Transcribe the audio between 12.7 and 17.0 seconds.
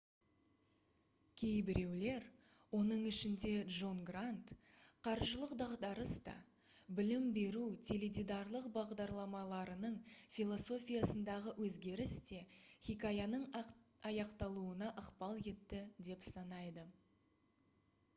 хикаяның аяқталуына ықпал етті деп санайды